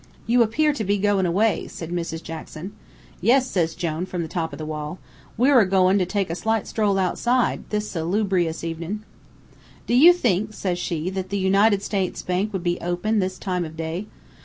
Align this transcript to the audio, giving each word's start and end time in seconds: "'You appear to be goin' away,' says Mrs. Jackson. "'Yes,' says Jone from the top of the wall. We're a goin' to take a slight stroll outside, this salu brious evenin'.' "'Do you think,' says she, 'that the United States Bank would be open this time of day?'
"'You 0.25 0.41
appear 0.41 0.73
to 0.73 0.83
be 0.83 0.97
goin' 0.97 1.27
away,' 1.27 1.67
says 1.67 1.89
Mrs. 1.89 2.23
Jackson. 2.23 2.73
"'Yes,' 3.21 3.45
says 3.51 3.75
Jone 3.75 4.07
from 4.07 4.23
the 4.23 4.27
top 4.27 4.51
of 4.51 4.57
the 4.57 4.65
wall. 4.65 4.97
We're 5.37 5.59
a 5.59 5.69
goin' 5.69 5.99
to 5.99 6.07
take 6.07 6.31
a 6.31 6.35
slight 6.35 6.65
stroll 6.65 6.97
outside, 6.97 7.69
this 7.69 7.87
salu 7.87 8.27
brious 8.27 8.63
evenin'.' 8.63 9.01
"'Do 9.85 9.93
you 9.93 10.11
think,' 10.11 10.55
says 10.55 10.79
she, 10.79 11.11
'that 11.11 11.29
the 11.29 11.37
United 11.37 11.83
States 11.83 12.23
Bank 12.23 12.51
would 12.51 12.63
be 12.63 12.81
open 12.81 13.19
this 13.19 13.37
time 13.37 13.63
of 13.63 13.77
day?' 13.77 14.07